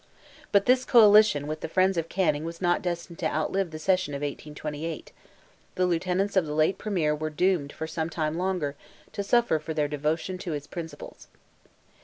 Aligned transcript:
But 0.51 0.65
this 0.65 0.83
coalition 0.83 1.45
with 1.45 1.59
the 1.61 1.69
friends 1.69 1.95
of 1.95 2.09
Canning 2.09 2.43
was 2.43 2.59
not 2.59 2.81
destined 2.81 3.19
to 3.19 3.27
outlive 3.27 3.69
the 3.69 3.77
session 3.77 4.15
of 4.15 4.21
1828; 4.23 5.11
the 5.75 5.85
lieutenants 5.85 6.35
of 6.35 6.47
the 6.47 6.55
late 6.55 6.79
Premier 6.79 7.13
were 7.13 7.29
doomed, 7.29 7.71
for 7.71 7.85
some 7.85 8.09
time 8.09 8.35
longer, 8.35 8.75
to 9.11 9.21
suffer 9.21 9.59
for 9.59 9.75
their 9.75 9.87
devotion 9.87 10.39
to 10.39 10.53
his 10.53 10.65
principles. 10.65 11.27